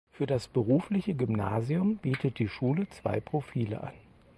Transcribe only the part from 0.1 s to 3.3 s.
Für das berufliche Gymnasium bietet die Schule zwei